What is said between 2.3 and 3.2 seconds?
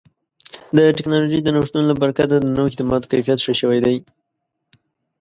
د نوو خدماتو